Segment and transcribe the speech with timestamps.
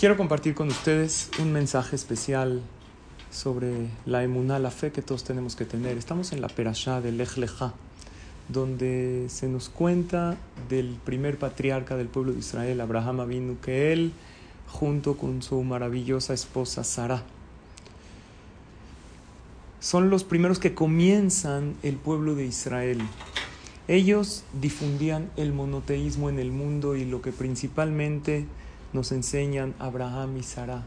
[0.00, 2.62] Quiero compartir con ustedes un mensaje especial
[3.30, 5.98] sobre la emuná, la fe que todos tenemos que tener.
[5.98, 7.36] Estamos en la perashá del Lech
[8.48, 10.38] donde se nos cuenta
[10.70, 14.12] del primer patriarca del pueblo de Israel, Abraham Avinu, que él,
[14.68, 17.22] junto con su maravillosa esposa Sara,
[19.80, 23.02] son los primeros que comienzan el pueblo de Israel.
[23.86, 28.46] Ellos difundían el monoteísmo en el mundo y lo que principalmente
[28.92, 30.84] nos enseñan Abraham y Sara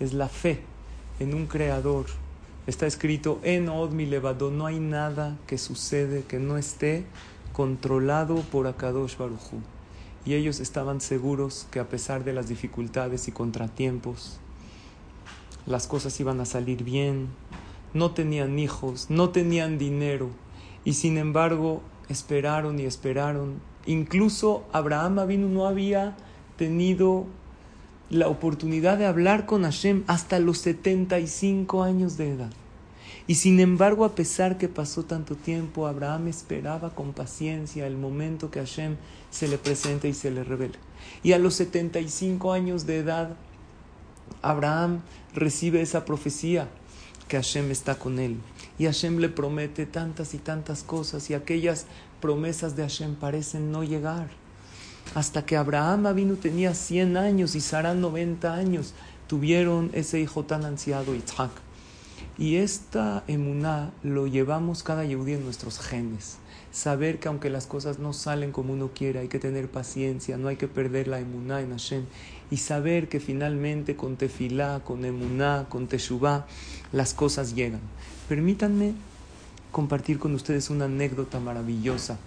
[0.00, 0.60] es la fe
[1.20, 2.06] en un creador.
[2.66, 7.06] Está escrito en Od mi levado, no hay nada que sucede que no esté
[7.52, 9.60] controlado por Akadosh Baruchu.
[10.24, 14.38] Y ellos estaban seguros que a pesar de las dificultades y contratiempos,
[15.66, 17.28] las cosas iban a salir bien,
[17.94, 20.28] no tenían hijos, no tenían dinero,
[20.84, 23.60] y sin embargo esperaron y esperaron.
[23.86, 26.16] Incluso Abraham Avinu no había
[26.58, 27.24] tenido
[28.10, 32.50] la oportunidad de hablar con Hashem hasta los 75 años de edad.
[33.26, 38.50] Y sin embargo, a pesar que pasó tanto tiempo, Abraham esperaba con paciencia el momento
[38.50, 38.96] que Hashem
[39.30, 40.78] se le presente y se le revele.
[41.22, 43.36] Y a los 75 años de edad,
[44.40, 45.02] Abraham
[45.34, 46.68] recibe esa profecía
[47.28, 48.38] que Hashem está con él.
[48.78, 51.86] Y Hashem le promete tantas y tantas cosas y aquellas
[52.20, 54.30] promesas de Hashem parecen no llegar.
[55.14, 58.92] Hasta que Abraham vino tenía 100 años y Sara 90 años,
[59.26, 61.50] tuvieron ese hijo tan ansiado, Yitzhak.
[62.36, 66.36] Y esta emuná lo llevamos cada yehudí en nuestros genes.
[66.70, 70.48] Saber que aunque las cosas no salen como uno quiere, hay que tener paciencia, no
[70.48, 72.04] hay que perder la emuná en Hashem.
[72.50, 76.46] Y saber que finalmente con tefilá, con emuná, con teshuvá,
[76.92, 77.80] las cosas llegan.
[78.28, 78.92] Permítanme
[79.72, 82.18] compartir con ustedes una anécdota maravillosa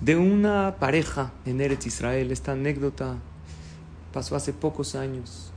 [0.00, 2.32] de una pareja en Eretz Israel.
[2.32, 3.16] Esta anécdota
[4.12, 5.52] pasó hace pocos años,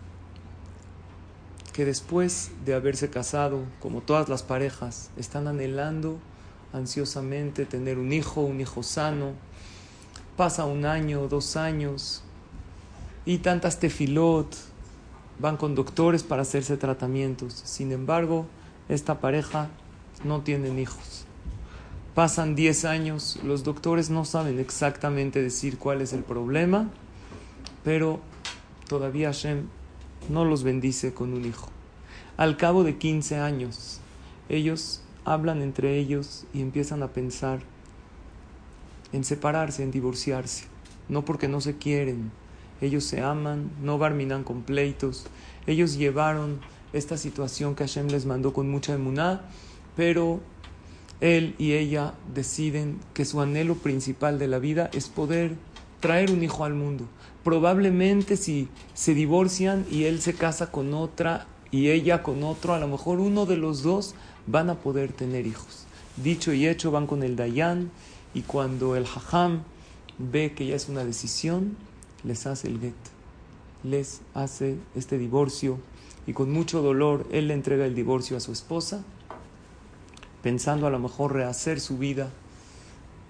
[1.72, 6.20] que después de haberse casado, como todas las parejas, están anhelando
[6.73, 9.31] ansiosamente tener un hijo, un hijo sano.
[10.36, 12.23] Pasa un año, dos años,
[13.25, 14.54] y tantas tefilot,
[15.39, 17.54] van con doctores para hacerse tratamientos.
[17.54, 18.48] Sin embargo,
[18.89, 19.70] esta pareja
[20.23, 21.25] no tienen hijos.
[22.15, 26.91] Pasan 10 años, los doctores no saben exactamente decir cuál es el problema,
[27.83, 28.19] pero
[28.87, 29.63] todavía Hashem
[30.29, 31.69] no los bendice con un hijo.
[32.37, 33.99] Al cabo de 15 años,
[34.47, 37.61] ellos hablan entre ellos y empiezan a pensar
[39.11, 40.65] en separarse, en divorciarse,
[41.09, 42.31] no porque no se quieren,
[42.80, 45.25] ellos se aman, no barminan con pleitos,
[45.65, 46.59] ellos llevaron
[46.93, 49.41] esta situación que Hashem les mandó con mucha emuná,
[49.95, 50.41] pero
[51.23, 55.56] él y ella deciden que su anhelo principal de la vida es poder
[56.02, 57.06] traer un hijo al mundo.
[57.45, 62.80] Probablemente si se divorcian y él se casa con otra y ella con otro, a
[62.80, 64.16] lo mejor uno de los dos
[64.48, 65.86] van a poder tener hijos.
[66.17, 67.90] Dicho y hecho, van con el Dayan
[68.34, 69.64] y cuando el Hajam
[70.17, 71.78] ve que ya es una decisión,
[72.26, 72.94] les hace el get,
[73.86, 75.80] les hace este divorcio
[76.28, 79.05] y con mucho dolor él le entrega el divorcio a su esposa
[80.43, 82.30] pensando a lo mejor rehacer su vida,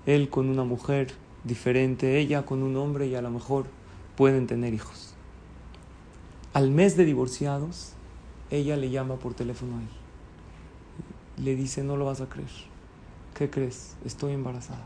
[0.06, 1.14] él con una mujer
[1.44, 3.68] diferente, ella con un hombre y a lo mejor
[4.18, 5.14] pueden tener hijos.
[6.54, 7.94] Al mes de divorciados,
[8.50, 11.44] ella le llama por teléfono a él.
[11.46, 12.50] Le dice, no lo vas a creer.
[13.36, 13.96] ¿Qué crees?
[14.06, 14.84] Estoy embarazada.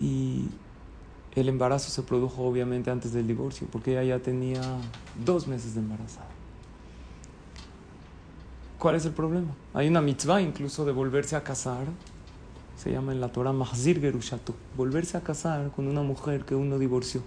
[0.00, 0.48] Y
[1.34, 4.60] el embarazo se produjo obviamente antes del divorcio, porque ella ya tenía
[5.24, 6.28] dos meses de embarazada.
[8.78, 9.48] ¿Cuál es el problema?
[9.74, 11.84] Hay una mitzvah incluso de volverse a casar.
[12.76, 14.54] Se llama en la Torah Mahzir Gerushatu.
[14.76, 17.22] Volverse a casar con una mujer que uno divorció.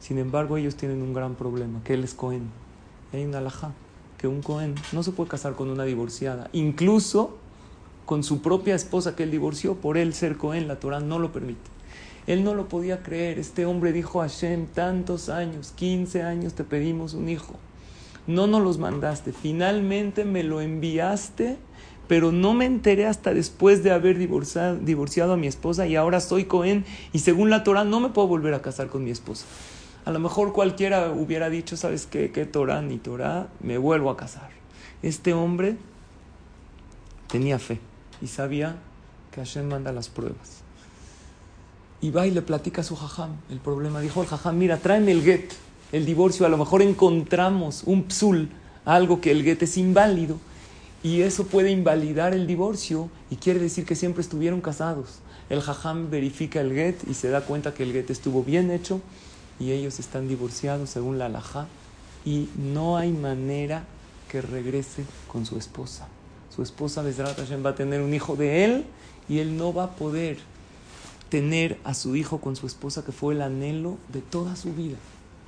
[0.00, 2.50] Sin embargo, ellos tienen un gran problema, que él es Cohen.
[3.12, 3.70] Hay una alajá,
[4.18, 6.50] que un Cohen no se puede casar con una divorciada.
[6.52, 7.38] Incluso
[8.04, 11.30] con su propia esposa que él divorció, por él ser Cohen, la Torah no lo
[11.30, 11.70] permite.
[12.26, 13.38] Él no lo podía creer.
[13.38, 17.54] Este hombre dijo a Hashem, tantos años, 15 años te pedimos un hijo
[18.30, 21.58] no nos los mandaste, finalmente me lo enviaste,
[22.08, 26.44] pero no me enteré hasta después de haber divorciado, a mi esposa y ahora soy
[26.44, 29.46] Cohen y según la Torah no me puedo volver a casar con mi esposa.
[30.04, 32.32] A lo mejor cualquiera hubiera dicho, ¿sabes qué?
[32.32, 33.48] ¿Qué Torah ni Torah?
[33.60, 34.50] Me vuelvo a casar.
[35.02, 35.76] Este hombre
[37.28, 37.78] tenía fe
[38.20, 38.76] y sabía
[39.30, 40.62] que Hashem manda las pruebas.
[42.00, 44.00] Y va y le platica a su jajam el problema.
[44.00, 45.52] Dijo el jajam, mira, tráeme el get
[45.92, 48.50] el divorcio, a lo mejor encontramos un psul,
[48.84, 50.38] algo que el get es inválido,
[51.02, 55.20] y eso puede invalidar el divorcio y quiere decir que siempre estuvieron casados.
[55.48, 59.00] El jajam verifica el get y se da cuenta que el get estuvo bien hecho
[59.58, 61.66] y ellos están divorciados según la alajá
[62.24, 63.84] y no hay manera
[64.28, 66.06] que regrese con su esposa.
[66.54, 68.84] Su esposa Bezrat Hashem va a tener un hijo de él
[69.28, 70.38] y él no va a poder
[71.30, 74.96] tener a su hijo con su esposa que fue el anhelo de toda su vida.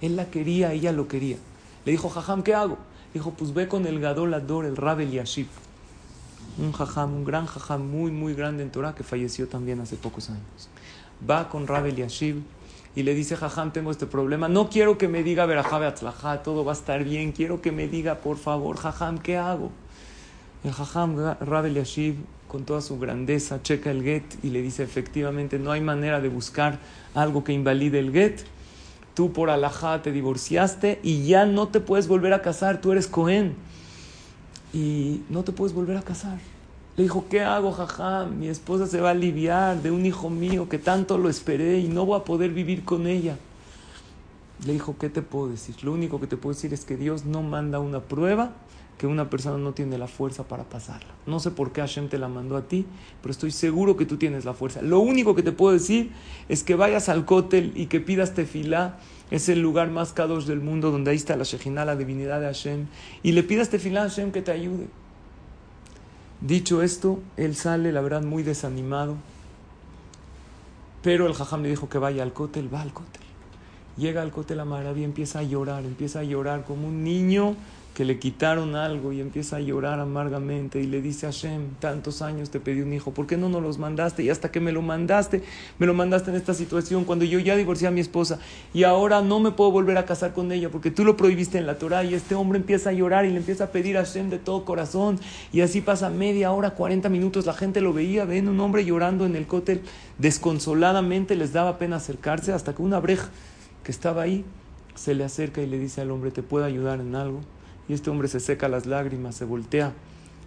[0.02, 1.38] Él la quería, ella lo quería.
[1.86, 2.76] Le dijo, Jajam, ¿qué hago?
[3.14, 5.22] Dijo, pues ve con el Gadol Ador, el Rabel.
[6.58, 10.28] Un jajam, un gran jajam muy, muy grande en Torah que falleció también hace pocos
[10.28, 10.68] años.
[11.28, 12.42] Va con Rabel Yashib
[12.94, 14.48] y le dice, Jajam, tengo este problema.
[14.48, 17.32] No quiero que me diga Verajabe Atzlajá, todo va a estar bien.
[17.32, 19.70] Quiero que me diga, por favor, Jajam, ¿qué hago?
[20.62, 22.16] El Jajam Rabel Yashib,
[22.48, 26.28] con toda su grandeza, checa el get y le dice, efectivamente, no hay manera de
[26.28, 26.78] buscar
[27.14, 28.42] algo que invalide el get
[29.14, 33.06] tú por alajá te divorciaste y ya no te puedes volver a casar, tú eres
[33.06, 33.54] Cohen
[34.72, 36.38] y no te puedes volver a casar.
[36.96, 38.26] Le dijo, ¿qué hago, jaja?
[38.26, 41.88] Mi esposa se va a aliviar de un hijo mío que tanto lo esperé y
[41.88, 43.38] no voy a poder vivir con ella.
[44.66, 45.74] Le dijo, ¿qué te puedo decir?
[45.82, 48.52] Lo único que te puedo decir es que Dios no manda una prueba
[48.98, 51.12] que una persona no tiene la fuerza para pasarla.
[51.26, 52.86] No sé por qué Hashem te la mandó a ti,
[53.20, 54.80] pero estoy seguro que tú tienes la fuerza.
[54.82, 56.12] Lo único que te puedo decir
[56.48, 58.98] es que vayas al cótel y que pidas tefilá.
[59.30, 62.46] Es el lugar más kadosh del mundo donde ahí está la Shejinah, la divinidad de
[62.46, 62.86] Hashem.
[63.22, 64.88] Y le pidas tefilá a Hashem que te ayude.
[66.40, 69.16] Dicho esto, él sale, la verdad, muy desanimado.
[71.02, 73.22] Pero el jajam le dijo que vaya al cótel, va al cótel.
[73.96, 77.56] Llega al cótel a Maravilla, empieza a llorar, empieza a llorar como un niño
[77.94, 82.22] que le quitaron algo y empieza a llorar amargamente y le dice a Hashem, tantos
[82.22, 84.22] años te pedí un hijo, ¿por qué no nos los mandaste?
[84.22, 85.42] Y hasta que me lo mandaste,
[85.78, 88.38] me lo mandaste en esta situación, cuando yo ya divorcié a mi esposa
[88.72, 91.66] y ahora no me puedo volver a casar con ella porque tú lo prohibiste en
[91.66, 94.30] la Torah y este hombre empieza a llorar y le empieza a pedir a Hashem
[94.30, 95.20] de todo corazón
[95.52, 99.26] y así pasa media hora, 40 minutos, la gente lo veía, ven un hombre llorando
[99.26, 99.82] en el cótel,
[100.16, 103.28] desconsoladamente les daba pena acercarse hasta que una breja
[103.84, 104.46] que estaba ahí
[104.94, 107.40] se le acerca y le dice al hombre, ¿te puedo ayudar en algo?
[107.88, 109.92] Y este hombre se seca las lágrimas, se voltea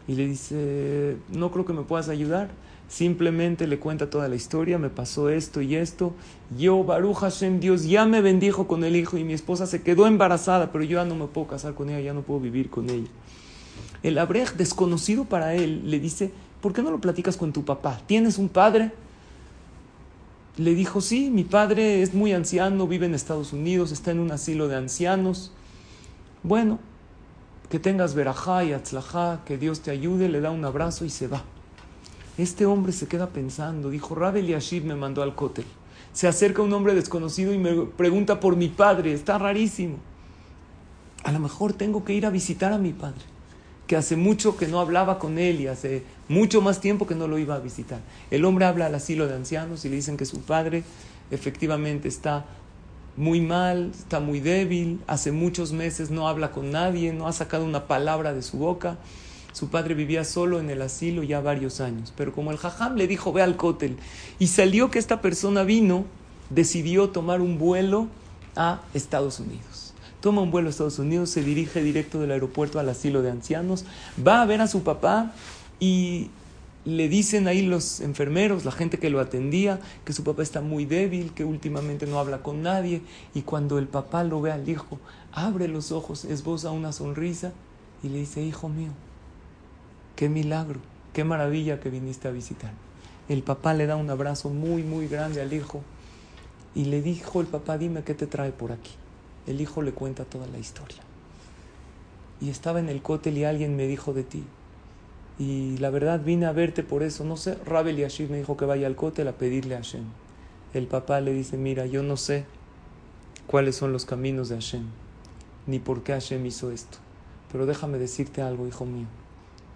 [0.08, 2.50] y le dice, no creo que me puedas ayudar.
[2.88, 6.14] Simplemente le cuenta toda la historia, me pasó esto y esto.
[6.56, 10.06] Yo, Baruch Hashem, Dios ya me bendijo con el hijo y mi esposa se quedó
[10.06, 12.90] embarazada, pero yo ya no me puedo casar con ella, ya no puedo vivir con
[12.90, 13.08] ella.
[14.04, 18.00] El Abrej, desconocido para él, le dice, ¿por qué no lo platicas con tu papá?
[18.06, 18.92] ¿Tienes un padre?
[20.58, 24.32] Le dijo, sí, mi padre es muy anciano, vive en Estados Unidos, está en un
[24.32, 25.52] asilo de ancianos.
[26.44, 26.78] Bueno,
[27.70, 31.28] que tengas verajá y atzlajá, que Dios te ayude, le da un abrazo y se
[31.28, 31.44] va.
[32.38, 35.66] Este hombre se queda pensando, dijo, Rabel Yashib me mandó al cótel.
[36.14, 39.98] Se acerca un hombre desconocido y me pregunta por mi padre, está rarísimo.
[41.24, 43.22] A lo mejor tengo que ir a visitar a mi padre,
[43.88, 47.28] que hace mucho que no hablaba con él y hace mucho más tiempo que no
[47.28, 48.00] lo iba a visitar.
[48.32, 50.84] El hombre habla al asilo de ancianos y le dicen que su padre
[51.32, 52.46] efectivamente está
[53.18, 57.66] muy mal, está muy débil, hace muchos meses no habla con nadie, no ha sacado
[57.66, 58.98] una palabra de su boca.
[59.54, 62.14] Su padre vivía solo en el asilo ya varios años.
[62.18, 63.98] Pero como el jajam le dijo, ve al cótel,
[64.38, 66.06] y salió que esta persona vino,
[66.50, 68.08] decidió tomar un vuelo
[68.56, 69.94] a Estados Unidos.
[70.20, 73.86] Toma un vuelo a Estados Unidos, se dirige directo del aeropuerto al asilo de ancianos,
[74.26, 75.34] va a ver a su papá
[75.80, 76.30] y
[76.86, 80.86] le dicen ahí los enfermeros, la gente que lo atendía, que su papá está muy
[80.86, 83.02] débil, que últimamente no habla con nadie.
[83.34, 85.00] Y cuando el papá lo ve al hijo,
[85.32, 87.54] abre los ojos, esboza una sonrisa
[88.04, 88.92] y le dice, hijo mío,
[90.16, 90.80] qué milagro,
[91.12, 92.72] qué maravilla que viniste a visitar.
[93.28, 95.82] El papá le da un abrazo muy, muy grande al hijo
[96.76, 98.92] y le dijo el papá, dime qué te trae por aquí.
[99.48, 101.02] El hijo le cuenta toda la historia.
[102.42, 104.44] Y estaba en el cótel y alguien me dijo de ti,
[105.38, 107.26] y la verdad vine a verte por eso.
[107.26, 110.04] No sé, Rabel Yashib me dijo que vaya al cótel a pedirle a Hashem.
[110.74, 112.46] El papá le dice, mira, yo no sé
[113.48, 114.86] cuáles son los caminos de Hashem,
[115.68, 116.98] ni por qué Hashem hizo esto.
[117.52, 119.08] Pero déjame decirte algo, hijo mío.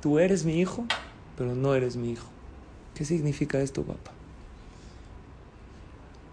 [0.01, 0.86] Tú eres mi hijo,
[1.38, 2.28] pero no eres mi hijo.
[2.96, 4.12] ¿Qué significa esto, papá?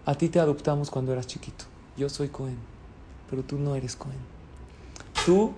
[0.05, 1.65] A ti te adoptamos cuando eras chiquito.
[1.97, 2.57] Yo soy Cohen,
[3.29, 4.19] pero tú no eres Cohen.
[5.25, 5.53] Tú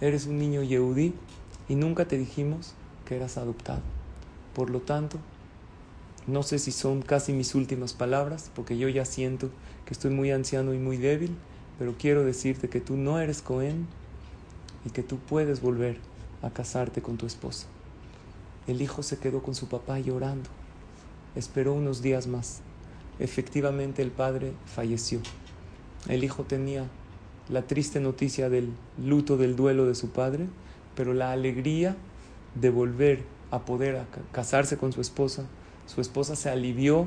[0.00, 1.12] eres un niño Yehudí
[1.68, 2.74] y nunca te dijimos
[3.16, 3.82] eras adoptado.
[4.54, 5.18] Por lo tanto,
[6.26, 9.50] no sé si son casi mis últimas palabras, porque yo ya siento
[9.84, 11.36] que estoy muy anciano y muy débil,
[11.78, 13.86] pero quiero decirte que tú no eres Cohen
[14.84, 15.98] y que tú puedes volver
[16.42, 17.66] a casarte con tu esposa.
[18.66, 20.48] El hijo se quedó con su papá llorando.
[21.34, 22.60] Esperó unos días más.
[23.18, 25.20] Efectivamente el padre falleció.
[26.08, 26.86] El hijo tenía
[27.48, 28.70] la triste noticia del
[29.02, 30.46] luto del duelo de su padre,
[30.94, 31.96] pero la alegría
[32.54, 35.44] de volver a poder casarse con su esposa,
[35.86, 37.06] su esposa se alivió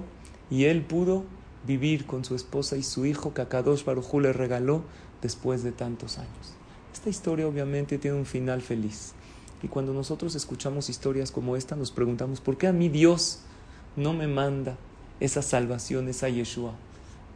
[0.49, 1.23] y él pudo
[1.65, 4.83] vivir con su esposa y su hijo que a Kadosh Baruj le regaló
[5.21, 6.53] después de tantos años.
[6.91, 9.13] Esta historia obviamente tiene un final feliz.
[9.61, 13.39] Y cuando nosotros escuchamos historias como esta, nos preguntamos, ¿por qué a mí Dios
[13.95, 14.75] no me manda
[15.21, 16.73] esa salvación, esa Yeshua?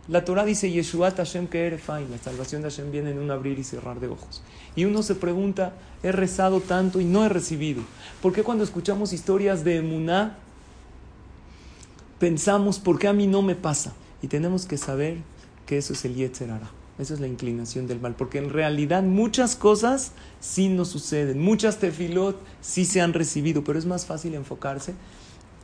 [0.07, 3.63] La Torah dice Yeshua Hashem que la salvación de Hashem viene en un abrir y
[3.65, 4.41] cerrar de ojos.
[4.75, 7.83] Y uno se pregunta, he rezado tanto y no he recibido.
[8.21, 10.37] ¿Por qué cuando escuchamos historias de Emuná
[12.19, 13.93] pensamos, ¿por qué a mí no me pasa?
[14.21, 15.17] Y tenemos que saber
[15.65, 16.49] que eso es el Yetzer
[16.99, 21.79] Esa es la inclinación del mal, porque en realidad muchas cosas sí nos suceden, muchas
[21.79, 24.93] tefilot sí se han recibido, pero es más fácil enfocarse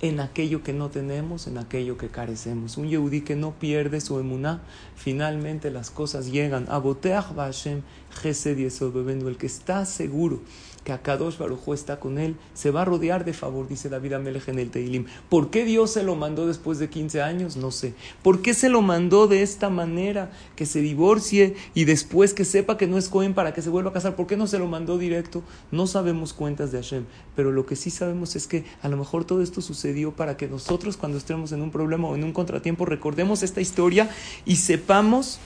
[0.03, 2.75] en aquello que no tenemos, en aquello que carecemos.
[2.77, 4.61] Un yehudí que no pierde su emuná,
[4.97, 6.65] finalmente las cosas llegan.
[6.69, 7.83] A Boteach Hashem
[8.21, 10.41] Gesed el que está seguro
[10.83, 14.47] que Akadosh Baruj está con él, se va a rodear de favor, dice David Amelech
[14.49, 15.05] en el Teilim.
[15.29, 17.55] ¿Por qué Dios se lo mandó después de 15 años?
[17.57, 17.93] No sé.
[18.21, 20.31] ¿Por qué se lo mandó de esta manera?
[20.55, 23.91] Que se divorcie y después que sepa que no es Cohen para que se vuelva
[23.91, 24.15] a casar.
[24.15, 25.43] ¿Por qué no se lo mandó directo?
[25.71, 27.05] No sabemos cuentas de Hashem,
[27.35, 29.61] pero lo que sí sabemos es que a lo mejor todo esto
[29.93, 33.61] sucedió para que nosotros cuando estemos en un problema o en un contratiempo recordemos esta
[33.61, 34.09] historia
[34.43, 35.39] y sepamos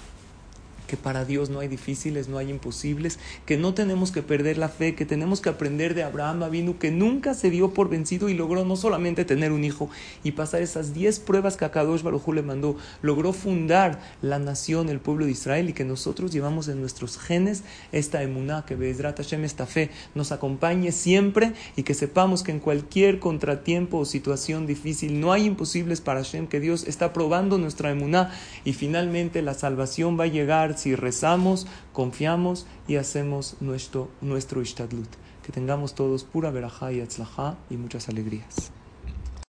[0.87, 4.69] que para Dios no hay difíciles, no hay imposibles, que no tenemos que perder la
[4.69, 8.33] fe, que tenemos que aprender de Abraham Avinu, que nunca se dio por vencido y
[8.33, 9.89] logró no solamente tener un hijo
[10.23, 14.99] y pasar esas diez pruebas que Akadosh Baruj le mandó, logró fundar la nación, el
[14.99, 19.43] pueblo de Israel y que nosotros llevamos en nuestros genes esta emuná, que Bezrat Hashem,
[19.43, 25.19] esta fe, nos acompañe siempre y que sepamos que en cualquier contratiempo o situación difícil
[25.19, 28.31] no hay imposibles para Hashem, que Dios está probando nuestra emuná
[28.63, 35.09] y finalmente la salvación va a llegar si rezamos, confiamos y hacemos nuestro, nuestro ishtadlut.
[35.43, 38.71] Que tengamos todos pura verajá y atzlajá y muchas alegrías.